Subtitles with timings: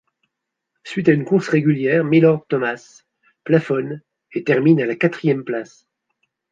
[0.83, 3.03] Suite à une course régulière Milord Thomas
[3.43, 4.01] plafonne
[4.33, 5.85] et termine à la quatrième place.